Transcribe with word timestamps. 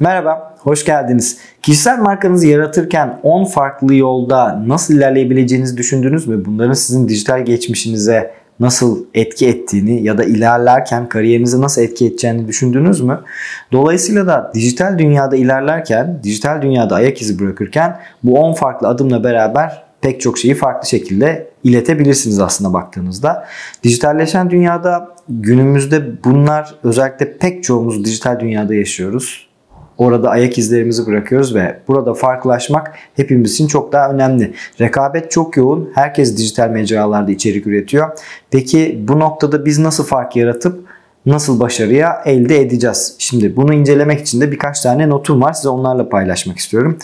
Merhaba, 0.00 0.54
hoş 0.58 0.84
geldiniz. 0.84 1.38
Kişisel 1.62 1.98
markanızı 1.98 2.46
yaratırken 2.46 3.18
10 3.22 3.44
farklı 3.44 3.94
yolda 3.94 4.62
nasıl 4.66 4.94
ilerleyebileceğinizi 4.94 5.76
düşündünüz 5.76 6.26
mü? 6.26 6.44
Bunların 6.44 6.72
sizin 6.72 7.08
dijital 7.08 7.44
geçmişinize 7.44 8.34
nasıl 8.60 9.04
etki 9.14 9.48
ettiğini 9.48 10.02
ya 10.02 10.18
da 10.18 10.24
ilerlerken 10.24 11.08
kariyerinize 11.08 11.60
nasıl 11.60 11.82
etki 11.82 12.06
edeceğini 12.06 12.48
düşündünüz 12.48 13.00
mü? 13.00 13.20
Dolayısıyla 13.72 14.26
da 14.26 14.50
dijital 14.54 14.98
dünyada 14.98 15.36
ilerlerken, 15.36 16.20
dijital 16.22 16.62
dünyada 16.62 16.94
ayak 16.94 17.22
izi 17.22 17.38
bırakırken 17.38 18.00
bu 18.22 18.40
10 18.40 18.54
farklı 18.54 18.88
adımla 18.88 19.24
beraber 19.24 19.82
pek 20.00 20.20
çok 20.20 20.38
şeyi 20.38 20.54
farklı 20.54 20.88
şekilde 20.88 21.48
iletebilirsiniz 21.64 22.40
aslında 22.40 22.72
baktığınızda. 22.72 23.46
Dijitalleşen 23.82 24.50
dünyada 24.50 25.08
günümüzde 25.28 26.24
bunlar 26.24 26.74
özellikle 26.84 27.38
pek 27.38 27.64
çoğumuz 27.64 28.04
dijital 28.04 28.40
dünyada 28.40 28.74
yaşıyoruz. 28.74 29.46
Orada 29.98 30.30
ayak 30.30 30.58
izlerimizi 30.58 31.06
bırakıyoruz 31.06 31.54
ve 31.54 31.78
burada 31.88 32.14
farklılaşmak 32.14 32.92
hepimiz 33.14 33.52
için 33.52 33.66
çok 33.66 33.92
daha 33.92 34.10
önemli. 34.10 34.54
Rekabet 34.80 35.30
çok 35.30 35.56
yoğun. 35.56 35.90
Herkes 35.94 36.36
dijital 36.36 36.70
mecralarda 36.70 37.30
içerik 37.30 37.66
üretiyor. 37.66 38.08
Peki 38.50 39.04
bu 39.08 39.20
noktada 39.20 39.64
biz 39.64 39.78
nasıl 39.78 40.04
fark 40.04 40.36
yaratıp 40.36 40.84
nasıl 41.26 41.60
başarıya 41.60 42.22
elde 42.24 42.60
edeceğiz? 42.60 43.14
Şimdi 43.18 43.56
bunu 43.56 43.74
incelemek 43.74 44.20
için 44.20 44.40
de 44.40 44.52
birkaç 44.52 44.80
tane 44.80 45.08
notum 45.08 45.42
var. 45.42 45.52
Size 45.52 45.68
onlarla 45.68 46.08
paylaşmak 46.08 46.58
istiyorum. 46.58 46.98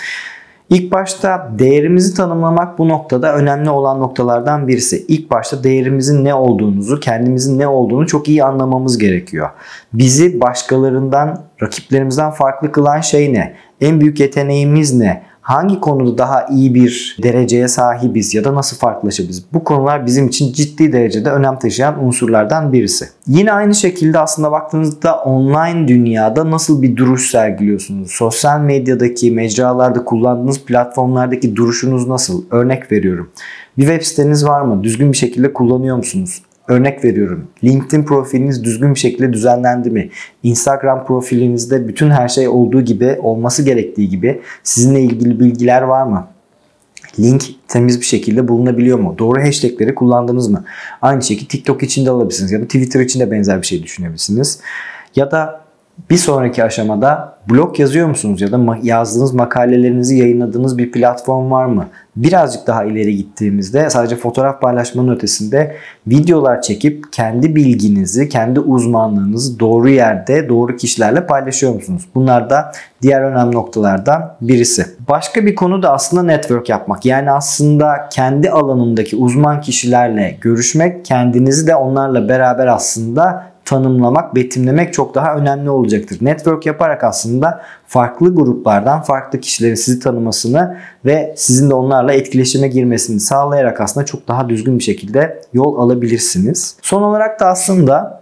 İlk 0.73 0.93
başta 0.93 1.53
değerimizi 1.59 2.15
tanımlamak 2.15 2.79
bu 2.79 2.89
noktada 2.89 3.35
önemli 3.35 3.71
olan 3.71 4.01
noktalardan 4.01 4.69
birisi. 4.69 5.05
İlk 5.09 5.31
başta 5.31 5.65
değerimizin 5.65 6.25
ne 6.25 6.35
olduğunuzu, 6.35 7.01
kendimizin 7.01 7.59
ne 7.59 7.69
olduğunu 7.69 8.07
çok 8.07 8.29
iyi 8.29 8.45
anlamamız 8.45 8.99
gerekiyor. 8.99 9.51
Bizi 9.93 10.41
başkalarından, 10.41 11.43
rakiplerimizden 11.63 12.31
farklı 12.31 12.73
kılan 12.73 13.01
şey 13.01 13.33
ne? 13.33 13.55
En 13.81 14.01
büyük 14.01 14.21
yeteneğimiz 14.21 14.95
ne? 14.95 15.23
Hangi 15.53 15.81
konuda 15.81 16.19
daha 16.19 16.47
iyi 16.47 16.75
bir 16.75 17.17
dereceye 17.23 17.69
sahibiz 17.69 18.35
ya 18.35 18.45
da 18.45 18.55
nasıl 18.55 18.77
farklılaşabiliriz? 18.77 19.45
Bu 19.53 19.65
konular 19.65 20.07
bizim 20.07 20.29
için 20.29 20.53
ciddi 20.53 20.93
derecede 20.93 21.31
önem 21.31 21.59
taşıyan 21.59 22.05
unsurlardan 22.05 22.73
birisi. 22.73 23.09
Yine 23.27 23.53
aynı 23.53 23.75
şekilde 23.75 24.19
aslında 24.19 24.53
baktığınızda 24.53 25.17
online 25.17 25.89
dünyada 25.89 26.51
nasıl 26.51 26.83
bir 26.83 26.97
duruş 26.97 27.31
sergiliyorsunuz? 27.31 28.11
Sosyal 28.11 28.61
medyadaki, 28.61 29.31
mecralarda 29.31 30.05
kullandığınız 30.05 30.61
platformlardaki 30.65 31.57
duruşunuz 31.57 32.09
nasıl? 32.09 32.45
Örnek 32.51 32.93
veriyorum. 32.93 33.31
Bir 33.79 33.83
web 33.83 34.03
siteniz 34.03 34.45
var 34.45 34.61
mı? 34.61 34.85
Düzgün 34.85 35.13
bir 35.13 35.17
şekilde 35.17 35.53
kullanıyor 35.53 35.97
musunuz? 35.97 36.43
Örnek 36.69 37.05
veriyorum. 37.05 37.49
LinkedIn 37.65 38.05
profiliniz 38.05 38.65
düzgün 38.65 38.95
bir 38.95 38.99
şekilde 38.99 39.33
düzenlendi 39.33 39.91
mi? 39.91 40.11
Instagram 40.43 41.07
profilinizde 41.07 41.89
bütün 41.89 42.11
her 42.11 42.29
şey 42.29 42.49
olduğu 42.49 42.81
gibi, 42.81 43.19
olması 43.23 43.63
gerektiği 43.63 44.09
gibi 44.09 44.41
sizinle 44.63 45.01
ilgili 45.01 45.41
bilgiler 45.41 45.83
var 45.83 46.07
mı? 46.07 46.27
Link 47.19 47.45
temiz 47.69 48.01
bir 48.01 48.07
şekilde 48.07 48.49
bulunabiliyor 48.49 48.99
mu? 48.99 49.15
Doğru 49.19 49.41
hashtagleri 49.41 49.95
kullandınız 49.95 50.49
mı? 50.49 50.65
Aynı 51.03 51.23
şekilde 51.23 51.49
TikTok 51.49 51.83
için 51.83 52.07
de 52.07 52.11
alabilirsiniz 52.11 52.53
ya 52.53 52.61
da 52.61 52.65
Twitter 52.65 53.01
için 53.01 53.21
de 53.21 53.31
benzer 53.31 53.63
bir 53.63 53.67
şey 53.67 53.83
düşünebilirsiniz. 53.83 54.61
Ya 55.17 55.31
da 55.31 55.62
bir 56.11 56.17
sonraki 56.17 56.65
aşamada 56.65 57.37
blog 57.51 57.81
yazıyor 57.81 58.09
musunuz 58.09 58.41
ya 58.41 58.53
da 58.53 58.79
yazdığınız 58.83 59.35
makalelerinizi 59.35 60.17
yayınladığınız 60.17 60.79
bir 60.79 60.93
platform 60.93 61.51
var 61.51 61.65
mı? 61.65 61.87
Birazcık 62.17 62.67
daha 62.67 62.85
ileri 62.85 63.17
gittiğimizde 63.17 63.91
sadece 63.91 64.17
fotoğraf 64.17 64.61
paylaşmanın 64.61 65.15
ötesinde 65.15 65.77
videolar 66.07 66.63
çekip 66.63 67.13
kendi 67.13 67.57
bilginizi, 67.57 68.29
kendi 68.29 68.61
uzmanlığınızı 68.61 69.61
doğru 69.61 69.89
yerde, 69.89 70.49
doğru 70.49 70.77
kişilerle 70.77 71.27
paylaşıyor 71.27 71.75
musunuz? 71.75 72.09
Bunlar 72.15 72.51
da 72.51 72.73
diğer 73.03 73.23
önemli 73.23 73.55
noktalardan 73.55 74.37
birisi. 74.41 74.87
Başka 75.09 75.47
bir 75.47 75.55
konu 75.55 75.83
da 75.83 75.93
aslında 75.93 76.23
network 76.23 76.69
yapmak. 76.69 77.05
Yani 77.05 77.31
aslında 77.31 78.09
kendi 78.13 78.51
alanındaki 78.51 79.17
uzman 79.17 79.61
kişilerle 79.61 80.37
görüşmek, 80.41 81.05
kendinizi 81.05 81.67
de 81.67 81.77
onlarla 81.77 82.29
beraber 82.29 82.67
aslında 82.67 83.52
tanımlamak, 83.65 84.35
betimlemek 84.35 84.93
çok 84.93 85.15
daha 85.15 85.35
önemli 85.35 85.71
olacaktır. 85.71 86.19
Network 86.21 86.67
yaparak 86.67 87.05
aslında 87.05 87.63
farklı 87.87 88.35
gruplardan 88.35 89.03
farklı 89.03 89.41
kişilerin 89.41 89.75
sizi 89.75 90.01
tanımasını 90.01 90.77
ve 91.05 91.35
sizin 91.37 91.71
de 91.71 91.75
onlarla 91.75 92.13
etkileşime 92.13 92.69
girmesini 92.69 93.21
sağlayarak 93.21 93.81
aslında 93.81 94.07
çok 94.07 94.29
daha 94.29 94.49
düzgün 94.49 94.79
bir 94.79 94.85
şekilde 94.85 95.43
yol 95.53 95.79
alabilirsiniz. 95.79 96.77
Son 96.83 97.03
olarak 97.03 97.41
da 97.41 97.47
aslında 97.47 98.22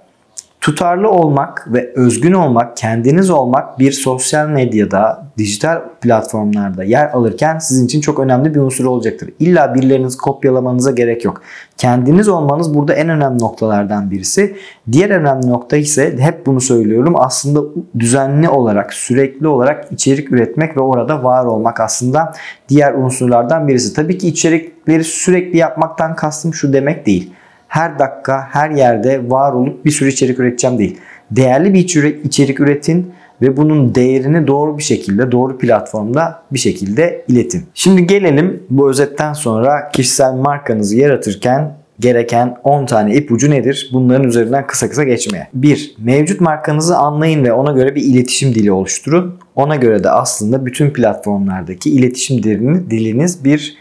Tutarlı 0.61 1.11
olmak 1.11 1.69
ve 1.73 1.93
özgün 1.95 2.33
olmak, 2.33 2.77
kendiniz 2.77 3.31
olmak 3.31 3.79
bir 3.79 3.93
sosyal 3.93 4.49
medyada, 4.49 5.27
dijital 5.39 5.81
platformlarda 6.01 6.85
yer 6.85 7.11
alırken 7.11 7.59
sizin 7.59 7.87
için 7.87 8.01
çok 8.01 8.19
önemli 8.19 8.55
bir 8.55 8.61
unsur 8.61 8.85
olacaktır. 8.85 9.31
İlla 9.39 9.75
birilerinizi 9.75 10.19
kopyalamanıza 10.19 10.91
gerek 10.91 11.25
yok. 11.25 11.43
Kendiniz 11.77 12.29
olmanız 12.29 12.75
burada 12.75 12.95
en 12.95 13.09
önemli 13.09 13.39
noktalardan 13.43 14.11
birisi. 14.11 14.57
Diğer 14.93 15.11
önemli 15.11 15.51
nokta 15.51 15.77
ise 15.77 16.19
hep 16.19 16.47
bunu 16.47 16.61
söylüyorum 16.61 17.15
aslında 17.17 17.61
düzenli 17.99 18.49
olarak, 18.49 18.95
sürekli 18.95 19.49
olarak 19.49 19.93
içerik 19.93 20.33
üretmek 20.33 20.77
ve 20.77 20.81
orada 20.81 21.25
var 21.25 21.45
olmak 21.45 21.81
aslında 21.81 22.33
diğer 22.69 22.95
unsurlardan 22.95 23.69
birisi. 23.69 23.95
Tabii 23.95 24.19
ki 24.19 24.29
içerikleri 24.29 25.05
sürekli 25.05 25.59
yapmaktan 25.59 26.17
kastım 26.17 26.55
şu 26.55 26.73
demek 26.73 27.07
değil 27.07 27.33
her 27.71 27.99
dakika 27.99 28.49
her 28.51 28.71
yerde 28.71 29.31
var 29.31 29.53
olup 29.53 29.85
bir 29.85 29.91
sürü 29.91 30.09
içerik 30.09 30.41
üreteceğim 30.41 30.79
değil. 30.79 30.99
Değerli 31.31 31.75
bir 31.75 31.81
içerik 32.25 32.61
üretin 32.61 33.13
ve 33.43 33.57
bunun 33.57 33.95
değerini 33.95 34.47
doğru 34.47 34.79
bir 34.79 34.83
şekilde, 34.83 35.33
doğru 35.33 35.59
platformda 35.59 36.43
bir 36.53 36.59
şekilde 36.59 37.25
iletin. 37.29 37.63
Şimdi 37.75 38.07
gelelim 38.07 38.63
bu 38.71 38.91
özetten 38.91 39.33
sonra 39.33 39.89
kişisel 39.93 40.35
markanızı 40.35 40.97
yaratırken 40.97 41.77
gereken 42.01 42.57
10 42.65 42.87
tane 42.87 43.15
ipucu 43.15 43.51
nedir? 43.51 43.91
Bunların 43.93 44.29
üzerinden 44.29 44.67
kısa 44.67 44.89
kısa 44.89 45.05
geçmeye. 45.05 45.49
1. 45.55 45.95
Mevcut 45.99 46.41
markanızı 46.41 46.97
anlayın 46.97 47.45
ve 47.45 47.53
ona 47.53 47.73
göre 47.73 47.95
bir 47.95 48.03
iletişim 48.03 48.55
dili 48.55 48.73
oluşturun. 48.73 49.39
Ona 49.55 49.77
göre 49.77 50.05
de 50.05 50.11
aslında 50.11 50.67
bütün 50.67 50.91
platformlardaki 50.91 51.91
iletişim 51.91 52.43
dilini, 52.43 52.91
diliniz 52.91 53.45
bir 53.45 53.77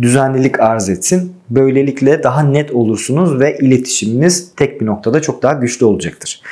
düzenlilik 0.00 0.60
arz 0.60 0.88
etsin. 0.88 1.32
Böylelikle 1.50 2.22
daha 2.22 2.42
net 2.42 2.70
olursunuz 2.70 3.40
ve 3.40 3.58
iletişiminiz 3.58 4.52
tek 4.56 4.80
bir 4.80 4.86
noktada 4.86 5.22
çok 5.22 5.42
daha 5.42 5.52
güçlü 5.52 5.86
olacaktır. 5.86 6.42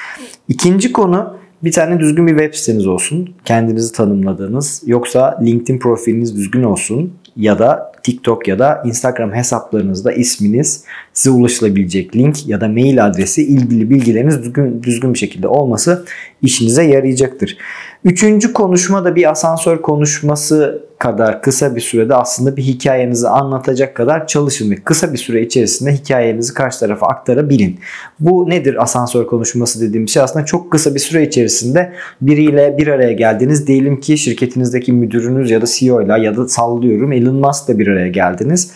İkinci 0.49 0.93
konu 0.93 1.37
bir 1.65 1.73
tane 1.73 2.01
düzgün 2.01 2.27
bir 2.27 2.39
web 2.39 2.55
siteniz 2.55 2.87
olsun. 2.87 3.35
Kendinizi 3.45 3.93
tanımladığınız. 3.93 4.83
Yoksa 4.87 5.39
LinkedIn 5.43 5.79
profiliniz 5.79 6.37
düzgün 6.37 6.63
olsun. 6.63 7.13
Ya 7.37 7.59
da 7.59 7.93
TikTok 8.03 8.49
ya 8.49 8.59
da 8.59 8.83
Instagram 8.87 9.33
hesaplarınızda 9.33 10.13
isminiz, 10.13 10.85
size 11.13 11.31
ulaşılabilecek 11.31 12.17
link 12.17 12.49
ya 12.49 12.61
da 12.61 12.69
mail 12.69 13.07
adresi, 13.07 13.43
ilgili 13.43 13.91
bilgileriniz 13.91 14.39
düzgün, 14.39 14.83
düzgün 14.83 15.15
bir 15.15 15.19
şekilde 15.19 15.49
olması 15.49 16.05
işinize 16.43 16.83
yarayacaktır. 16.83 17.57
Üçüncü 18.05 18.53
konuşma 18.53 19.05
da 19.05 19.17
bir 19.17 19.31
asansör 19.31 19.83
konuşması 19.83 20.83
kadar 20.99 21.43
kısa 21.43 21.77
bir 21.77 21.81
sürede 21.81 22.15
aslında 22.15 22.57
bir 22.57 22.63
hikayenizi 22.63 23.29
anlatacak 23.29 23.95
kadar 23.95 24.27
çalışın 24.27 24.71
ve 24.71 24.75
kısa 24.75 25.13
bir 25.13 25.19
süre 25.19 25.43
içerisinde 25.43 25.93
hikayenizi 25.93 26.55
karşı 26.55 26.81
tarafa 26.81 27.07
aktarabilin. 27.07 27.81
Bu 28.21 28.51
nedir 28.51 28.83
asansör 28.83 29.27
konuşması 29.27 29.81
dediğim 29.81 30.09
şey 30.09 30.23
aslında 30.23 30.45
çok 30.45 30.73
kısa 30.73 30.95
bir 30.95 31.01
süre 31.01 31.27
içerisinde 31.27 31.93
biriyle 32.21 32.75
bir 32.79 32.87
araya 32.87 33.13
geldiniz. 33.13 33.67
Diyelim 33.67 34.01
ki 34.01 34.19
şirketinizdeki 34.19 34.93
müdürünüz 34.93 35.51
ya 35.51 35.63
da 35.63 35.67
CEO 35.67 36.03
ile 36.03 36.21
ya 36.21 36.37
da 36.37 36.49
sallıyorum 36.49 37.13
Elon 37.13 37.35
Musk'la 37.35 37.79
bir 37.79 37.87
araya 37.87 38.09
geldiniz. 38.09 38.71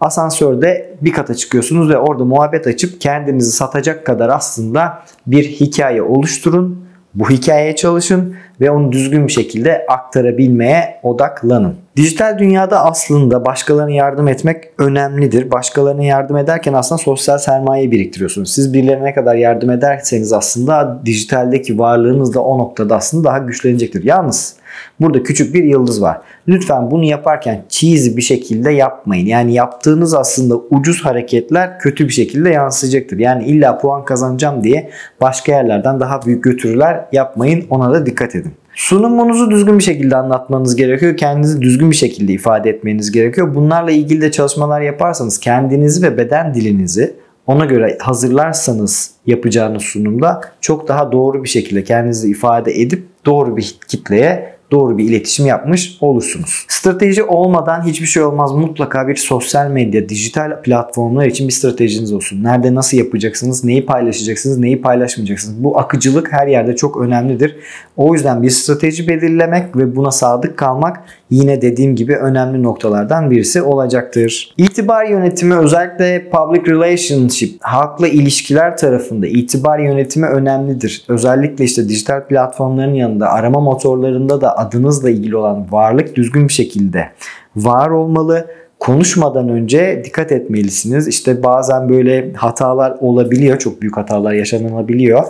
Asansörde 0.00 0.96
bir 1.00 1.12
kata 1.12 1.34
çıkıyorsunuz 1.34 1.88
ve 1.90 1.98
orada 1.98 2.24
muhabbet 2.24 2.66
açıp 2.66 3.00
kendinizi 3.00 3.52
satacak 3.52 4.06
kadar 4.06 4.28
aslında 4.28 5.02
bir 5.26 5.44
hikaye 5.44 6.02
oluşturun. 6.02 6.83
Bu 7.14 7.30
hikayeye 7.30 7.76
çalışın 7.76 8.36
ve 8.60 8.70
onu 8.70 8.92
düzgün 8.92 9.26
bir 9.26 9.32
şekilde 9.32 9.86
aktarabilmeye 9.88 11.00
odaklanın. 11.02 11.83
Dijital 11.96 12.38
dünyada 12.38 12.84
aslında 12.84 13.44
başkalarına 13.44 13.90
yardım 13.90 14.28
etmek 14.28 14.64
önemlidir. 14.78 15.50
Başkalarına 15.50 16.04
yardım 16.04 16.36
ederken 16.36 16.72
aslında 16.72 16.98
sosyal 16.98 17.38
sermaye 17.38 17.90
biriktiriyorsunuz. 17.90 18.52
Siz 18.52 18.72
birilerine 18.72 19.04
ne 19.04 19.14
kadar 19.14 19.34
yardım 19.34 19.70
ederseniz 19.70 20.32
aslında 20.32 21.00
dijitaldeki 21.04 21.78
varlığınız 21.78 22.34
da 22.34 22.40
o 22.40 22.58
noktada 22.58 22.96
aslında 22.96 23.24
daha 23.24 23.38
güçlenecektir. 23.38 24.04
Yalnız 24.04 24.56
Burada 25.00 25.22
küçük 25.22 25.54
bir 25.54 25.64
yıldız 25.64 26.02
var. 26.02 26.20
Lütfen 26.48 26.90
bunu 26.90 27.04
yaparken 27.04 27.64
cheesy 27.68 28.16
bir 28.16 28.22
şekilde 28.22 28.70
yapmayın. 28.70 29.26
Yani 29.26 29.54
yaptığınız 29.54 30.14
aslında 30.14 30.56
ucuz 30.56 31.04
hareketler 31.04 31.78
kötü 31.78 32.08
bir 32.08 32.12
şekilde 32.12 32.50
yansıyacaktır. 32.50 33.18
Yani 33.18 33.44
illa 33.44 33.78
puan 33.78 34.04
kazanacağım 34.04 34.64
diye 34.64 34.90
başka 35.20 35.52
yerlerden 35.52 36.00
daha 36.00 36.22
büyük 36.22 36.44
götürüler 36.44 37.04
yapmayın. 37.12 37.64
Ona 37.70 37.92
da 37.92 38.06
dikkat 38.06 38.34
edin. 38.34 38.52
Sunumunuzu 38.74 39.50
düzgün 39.50 39.78
bir 39.78 39.84
şekilde 39.84 40.16
anlatmanız 40.16 40.76
gerekiyor. 40.76 41.16
Kendinizi 41.16 41.62
düzgün 41.62 41.90
bir 41.90 41.96
şekilde 41.96 42.32
ifade 42.32 42.70
etmeniz 42.70 43.12
gerekiyor. 43.12 43.54
Bunlarla 43.54 43.90
ilgili 43.90 44.20
de 44.20 44.32
çalışmalar 44.32 44.80
yaparsanız 44.80 45.40
kendinizi 45.40 46.02
ve 46.02 46.18
beden 46.18 46.54
dilinizi 46.54 47.16
ona 47.46 47.64
göre 47.64 47.98
hazırlarsanız 48.00 49.10
yapacağınız 49.26 49.82
sunumda 49.82 50.40
çok 50.60 50.88
daha 50.88 51.12
doğru 51.12 51.44
bir 51.44 51.48
şekilde 51.48 51.84
kendinizi 51.84 52.30
ifade 52.30 52.80
edip 52.80 53.06
doğru 53.26 53.56
bir 53.56 53.78
kitleye 53.88 54.53
doğru 54.74 54.98
bir 54.98 55.04
iletişim 55.04 55.46
yapmış 55.46 55.96
olursunuz. 56.00 56.64
Strateji 56.68 57.22
olmadan 57.22 57.86
hiçbir 57.86 58.06
şey 58.06 58.22
olmaz. 58.22 58.52
Mutlaka 58.52 59.08
bir 59.08 59.16
sosyal 59.16 59.70
medya, 59.70 60.08
dijital 60.08 60.62
platformlar 60.62 61.26
için 61.26 61.48
bir 61.48 61.52
stratejiniz 61.52 62.12
olsun. 62.12 62.44
Nerede 62.44 62.74
nasıl 62.74 62.96
yapacaksınız, 62.96 63.64
neyi 63.64 63.86
paylaşacaksınız, 63.86 64.58
neyi 64.58 64.80
paylaşmayacaksınız. 64.80 65.64
Bu 65.64 65.78
akıcılık 65.78 66.32
her 66.32 66.46
yerde 66.46 66.76
çok 66.76 66.96
önemlidir. 66.96 67.56
O 67.96 68.14
yüzden 68.14 68.42
bir 68.42 68.50
strateji 68.50 69.08
belirlemek 69.08 69.76
ve 69.76 69.96
buna 69.96 70.10
sadık 70.10 70.56
kalmak 70.56 71.00
yine 71.30 71.62
dediğim 71.62 71.96
gibi 71.96 72.16
önemli 72.16 72.62
noktalardan 72.62 73.30
birisi 73.30 73.62
olacaktır. 73.62 74.54
İtibar 74.56 75.04
yönetimi 75.04 75.54
özellikle 75.54 76.30
public 76.30 76.72
relationship, 76.72 77.56
halkla 77.60 78.08
ilişkiler 78.08 78.76
tarafında 78.76 79.26
itibar 79.26 79.78
yönetimi 79.78 80.26
önemlidir. 80.26 81.04
Özellikle 81.08 81.64
işte 81.64 81.88
dijital 81.88 82.26
platformların 82.26 82.94
yanında 82.94 83.28
arama 83.28 83.60
motorlarında 83.60 84.40
da 84.40 84.58
adınızla 84.66 85.10
ilgili 85.10 85.36
olan 85.36 85.72
varlık 85.72 86.16
düzgün 86.16 86.48
bir 86.48 86.52
şekilde 86.52 87.08
var 87.56 87.90
olmalı 87.90 88.46
konuşmadan 88.78 89.48
önce 89.48 90.02
dikkat 90.04 90.32
etmelisiniz. 90.32 91.08
İşte 91.08 91.42
bazen 91.42 91.88
böyle 91.88 92.32
hatalar 92.32 92.96
olabiliyor. 93.00 93.58
Çok 93.58 93.82
büyük 93.82 93.96
hatalar 93.96 94.32
yaşanılabiliyor 94.32 95.24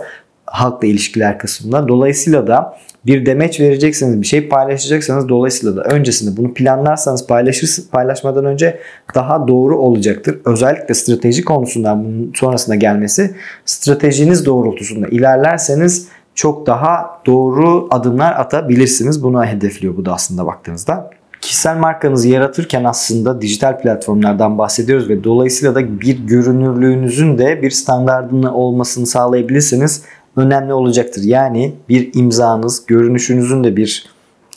halkla 0.45 0.87
ilişkiler 0.87 1.39
kısmında. 1.39 1.87
Dolayısıyla 1.87 2.47
da 2.47 2.77
bir 3.05 3.25
demeç 3.25 3.59
verecekseniz, 3.59 4.21
bir 4.21 4.27
şey 4.27 4.49
paylaşacaksanız 4.49 5.29
dolayısıyla 5.29 5.75
da 5.75 5.81
öncesinde 5.83 6.37
bunu 6.37 6.53
planlarsanız 6.53 7.27
paylaşır, 7.27 7.69
paylaşmadan 7.91 8.45
önce 8.45 8.79
daha 9.15 9.47
doğru 9.47 9.77
olacaktır. 9.77 10.39
Özellikle 10.45 10.93
strateji 10.93 11.43
konusundan 11.45 12.05
bunun 12.05 12.31
sonrasında 12.35 12.75
gelmesi 12.75 13.35
stratejiniz 13.65 14.45
doğrultusunda 14.45 15.07
ilerlerseniz 15.07 16.07
çok 16.35 16.67
daha 16.67 17.21
doğru 17.25 17.87
adımlar 17.91 18.31
atabilirsiniz. 18.31 19.23
Buna 19.23 19.45
hedefliyor 19.45 19.97
bu 19.97 20.05
da 20.05 20.13
aslında 20.13 20.45
baktığınızda. 20.45 21.09
Kişisel 21.41 21.77
markanızı 21.77 22.29
yaratırken 22.29 22.83
aslında 22.83 23.41
dijital 23.41 23.81
platformlardan 23.81 24.57
bahsediyoruz 24.57 25.09
ve 25.09 25.23
dolayısıyla 25.23 25.75
da 25.75 26.01
bir 26.01 26.27
görünürlüğünüzün 26.27 27.37
de 27.37 27.61
bir 27.61 27.71
standartının 27.71 28.43
olmasını 28.43 29.05
sağlayabilirsiniz 29.05 30.01
önemli 30.35 30.73
olacaktır. 30.73 31.23
Yani 31.23 31.75
bir 31.89 32.09
imzanız, 32.13 32.85
görünüşünüzün 32.85 33.63
de 33.63 33.77
bir 33.77 34.14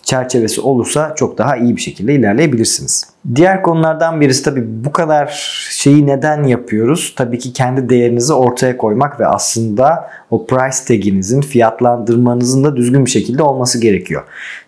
çerçevesi 0.09 0.61
olursa 0.61 1.15
çok 1.17 1.39
daha 1.39 1.57
iyi 1.57 1.77
bir 1.77 1.81
şekilde 1.81 2.15
ilerleyebilirsiniz. 2.15 3.07
Diğer 3.35 3.63
konulardan 3.63 4.21
birisi 4.21 4.43
tabii 4.43 4.85
bu 4.85 4.93
kadar 4.93 5.27
şeyi 5.71 6.07
neden 6.07 6.43
yapıyoruz? 6.43 7.13
Tabii 7.17 7.39
ki 7.39 7.53
kendi 7.53 7.89
değerinizi 7.89 8.33
ortaya 8.33 8.77
koymak 8.77 9.21
ve 9.21 9.27
aslında 9.27 10.11
o 10.31 10.47
price 10.47 10.77
tag'inizin, 10.89 11.41
fiyatlandırmanızın 11.41 12.65
da 12.65 12.77
düzgün 12.77 13.05
bir 13.05 13.11
şekilde 13.11 13.43
olması 13.43 13.81
gerekiyor. 13.81 14.25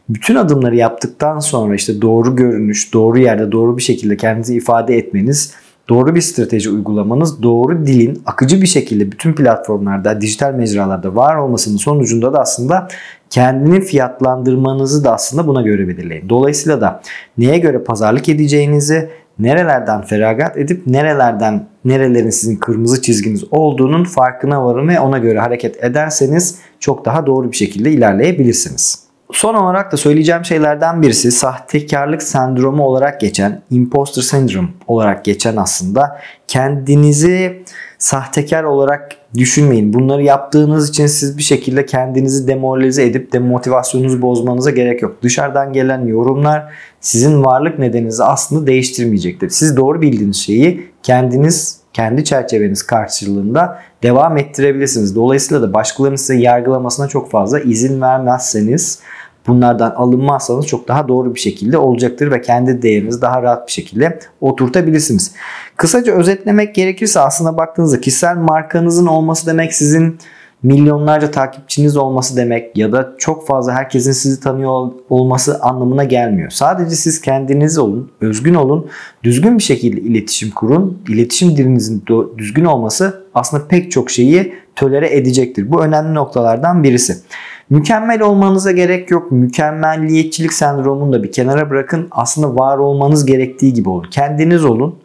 Bütün 0.09 0.35
adımları 0.35 0.77
yaptıktan 0.77 1.39
sonra 1.39 1.75
işte 1.75 2.03
doğru 2.03 2.37
görünüş, 2.37 2.95
doğru 2.95 3.19
yerde 3.19 3.53
doğru 3.53 3.77
bir 3.77 3.83
şekilde 3.83 4.17
kendinizi 4.17 4.57
ifade 4.57 4.97
etmeniz 4.97 5.55
doğru 5.91 6.15
bir 6.15 6.21
strateji 6.21 6.71
uygulamanız, 6.71 7.43
doğru 7.43 7.87
dilin 7.87 8.23
akıcı 8.27 8.63
bir 8.63 8.67
şekilde 8.67 9.13
bütün 9.13 9.33
platformlarda, 9.33 10.21
dijital 10.21 10.55
mecralarda 10.55 11.15
var 11.15 11.37
olmasının 11.37 11.77
sonucunda 11.77 12.33
da 12.33 12.41
aslında 12.41 12.89
kendini 13.31 13.81
fiyatlandırmanızı 13.81 15.05
da 15.05 15.15
aslında 15.15 15.47
buna 15.47 15.63
göre 15.63 15.89
belirleyin. 15.89 16.29
Dolayısıyla 16.29 16.81
da 16.81 17.03
neye 17.39 17.59
göre 17.59 17.79
pazarlık 17.79 18.29
edeceğinizi, 18.29 19.11
nerelerden 19.39 20.03
feragat 20.03 20.57
edip 20.57 20.87
nerelerden 20.87 21.67
nerelerin 21.85 22.31
sizin 22.31 22.57
kırmızı 22.57 23.03
çizginiz 23.03 23.45
olduğunun 23.51 24.05
farkına 24.05 24.65
varın 24.65 24.89
ve 24.89 25.01
ona 25.01 25.19
göre 25.19 25.39
hareket 25.39 25.85
ederseniz 25.85 26.59
çok 26.81 27.05
daha 27.05 27.27
doğru 27.27 27.53
bir 27.53 27.57
şekilde 27.57 27.91
ilerleyebilirsiniz. 27.91 29.10
Son 29.33 29.55
olarak 29.55 29.93
da 29.93 29.97
söyleyeceğim 29.97 30.45
şeylerden 30.45 31.03
birisi 31.03 31.33
sahtekarlık 31.33 32.23
sendromu 32.23 32.85
olarak 32.85 33.21
geçen, 33.21 33.63
imposter 33.71 34.23
syndrome 34.23 34.69
olarak 34.89 35.25
geçen 35.25 35.57
aslında 35.57 36.21
kendinizi 36.49 37.63
sahtekar 37.99 38.65
olarak 38.65 39.11
düşünmeyin. 39.35 39.93
Bunları 39.93 40.23
yaptığınız 40.23 40.89
için 40.89 41.07
siz 41.07 41.39
bir 41.39 41.43
şekilde 41.43 41.87
kendinizi 41.87 42.49
demoralize 42.49 43.07
edip 43.07 43.33
demotivasyonunuzu 43.33 44.23
bozmanıza 44.23 44.71
gerek 44.71 45.03
yok. 45.03 45.17
Dışarıdan 45.23 45.73
gelen 45.73 46.07
yorumlar 46.07 46.73
sizin 47.01 47.45
varlık 47.45 47.79
nedeninizi 47.79 48.25
aslında 48.25 48.67
değiştirmeyecektir. 48.67 49.49
Siz 49.49 49.77
doğru 49.77 50.03
bildiğiniz 50.03 50.37
şeyi 50.37 50.91
kendiniz 51.03 51.81
kendi 51.93 52.25
çerçeveniz 52.25 52.83
karşılığında 52.83 53.79
devam 54.03 54.39
ettirebilirsiniz. 54.39 55.17
Dolayısıyla 55.17 55.63
da 55.63 55.75
başkalarının 55.75 56.17
size 56.17 56.37
yargılamasına 56.37 57.09
çok 57.09 57.31
fazla 57.31 57.61
izin 57.61 58.01
vermezseniz 58.01 58.99
bunlardan 59.47 59.91
alınmazsanız 59.91 60.67
çok 60.67 60.89
daha 60.89 61.09
doğru 61.09 61.35
bir 61.35 61.41
şekilde 61.41 61.79
olacaktır 61.79 62.31
ve 62.31 62.41
kendi 62.41 62.83
değerinizi 62.83 63.23
daha 63.23 63.43
rahat 63.43 63.67
bir 63.67 63.73
şekilde 63.73 64.19
oturtabilirsiniz. 64.41 65.33
Kısaca 65.77 66.13
özetlemek 66.13 66.75
gerekirse 66.75 67.21
aslında 67.21 67.57
baktığınızda 67.57 68.01
kişisel 68.01 68.37
markanızın 68.37 69.07
olması 69.07 69.47
demek 69.47 69.75
sizin 69.75 70.19
milyonlarca 70.63 71.31
takipçiniz 71.31 71.97
olması 71.97 72.37
demek 72.37 72.77
ya 72.77 72.93
da 72.93 73.15
çok 73.19 73.47
fazla 73.47 73.73
herkesin 73.73 74.13
sizi 74.13 74.41
tanıyor 74.41 74.91
olması 75.11 75.61
anlamına 75.61 76.05
gelmiyor. 76.05 76.51
Sadece 76.51 76.97
siz 76.97 77.21
kendiniz 77.21 77.79
olun, 77.79 78.11
özgün 78.21 78.55
olun, 78.55 78.87
düzgün 79.25 79.59
bir 79.59 79.63
şekilde 79.63 80.01
iletişim 80.01 80.51
kurun. 80.51 81.03
İletişim 81.09 81.57
dilinizin 81.57 82.05
düzgün 82.39 82.65
olması 82.65 83.25
aslında 83.35 83.69
pek 83.69 83.91
çok 83.91 84.11
şeyi 84.11 84.55
tölere 84.77 85.17
edecektir. 85.17 85.73
Bu 85.73 85.83
önemli 85.83 86.15
noktalardan 86.15 86.83
birisi. 86.83 87.17
Mükemmel 87.71 88.23
olmanıza 88.23 88.73
gerek 88.73 89.11
yok. 89.11 89.33
Mükemmelliyetçilik 89.33 90.53
sendromunu 90.53 91.13
da 91.13 91.23
bir 91.23 91.33
kenara 91.33 91.71
bırakın. 91.71 92.09
Aslında 92.11 92.55
var 92.55 92.79
olmanız 92.79 93.27
gerektiği 93.27 93.73
gibi 93.73 93.89
olun. 93.89 94.07
Kendiniz 94.11 94.65
olun. 94.65 94.99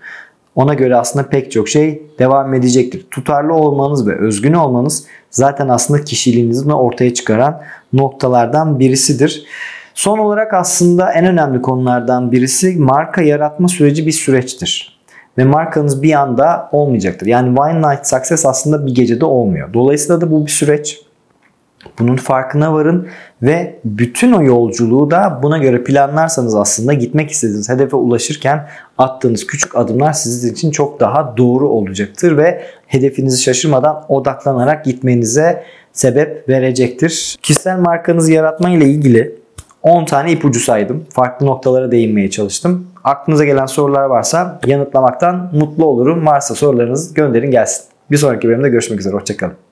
Ona 0.55 0.73
göre 0.73 0.95
aslında 0.95 1.29
pek 1.29 1.51
çok 1.51 1.69
şey 1.69 2.03
devam 2.19 2.53
edecektir. 2.53 3.05
Tutarlı 3.11 3.53
olmanız 3.53 4.07
ve 4.07 4.19
özgün 4.19 4.53
olmanız 4.53 5.05
zaten 5.31 5.69
aslında 5.69 6.03
kişiliğinizi 6.03 6.73
ortaya 6.73 7.13
çıkaran 7.13 7.61
noktalardan 7.93 8.79
birisidir. 8.79 9.45
Son 9.93 10.17
olarak 10.17 10.53
aslında 10.53 11.11
en 11.11 11.25
önemli 11.25 11.61
konulardan 11.61 12.31
birisi 12.31 12.75
marka 12.77 13.21
yaratma 13.21 13.67
süreci 13.67 14.05
bir 14.05 14.11
süreçtir. 14.11 14.99
Ve 15.37 15.45
markanız 15.45 16.03
bir 16.03 16.13
anda 16.13 16.69
olmayacaktır. 16.71 17.27
Yani 17.27 17.59
One 17.59 17.77
Night 17.81 18.07
Success 18.07 18.45
aslında 18.45 18.85
bir 18.85 18.95
gecede 18.95 19.25
olmuyor. 19.25 19.73
Dolayısıyla 19.73 20.21
da 20.21 20.31
bu 20.31 20.45
bir 20.45 20.51
süreç. 20.51 21.04
Bunun 21.99 22.15
farkına 22.15 22.73
varın 22.73 23.07
ve 23.41 23.79
bütün 23.85 24.31
o 24.31 24.43
yolculuğu 24.43 25.11
da 25.11 25.39
buna 25.43 25.57
göre 25.57 25.83
planlarsanız 25.83 26.55
aslında 26.55 26.93
gitmek 26.93 27.31
istediğiniz 27.31 27.69
hedefe 27.69 27.95
ulaşırken 27.95 28.67
attığınız 28.97 29.47
küçük 29.47 29.75
adımlar 29.75 30.13
sizin 30.13 30.53
için 30.53 30.71
çok 30.71 30.99
daha 30.99 31.37
doğru 31.37 31.69
olacaktır 31.69 32.37
ve 32.37 32.63
hedefinizi 32.87 33.41
şaşırmadan 33.41 34.05
odaklanarak 34.09 34.85
gitmenize 34.85 35.63
sebep 35.93 36.49
verecektir. 36.49 37.37
Kişisel 37.41 37.79
markanızı 37.79 38.31
yaratma 38.33 38.69
ile 38.69 38.85
ilgili 38.85 39.35
10 39.85 40.05
tane 40.05 40.31
ipucu 40.31 40.59
saydım. 40.59 41.05
Farklı 41.09 41.45
noktalara 41.45 41.91
değinmeye 41.91 42.29
çalıştım. 42.29 42.87
Aklınıza 43.03 43.45
gelen 43.45 43.65
sorular 43.65 44.05
varsa 44.05 44.59
yanıtlamaktan 44.65 45.49
mutlu 45.53 45.85
olurum. 45.85 46.25
Varsa 46.25 46.55
sorularınızı 46.55 47.13
gönderin 47.13 47.51
gelsin. 47.51 47.85
Bir 48.11 48.17
sonraki 48.17 48.47
bölümde 48.47 48.69
görüşmek 48.69 48.99
üzere. 48.99 49.13
Hoşçakalın. 49.13 49.64